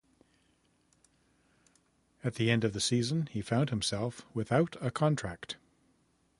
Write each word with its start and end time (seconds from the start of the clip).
At 2.23 2.33
the 2.33 2.49
end 2.49 2.63
of 2.63 2.73
the 2.73 2.79
season 2.81 3.27
he 3.27 3.43
found 3.43 3.69
himself 3.69 4.25
without 4.33 4.75
a 4.81 4.89
contract. 4.89 5.57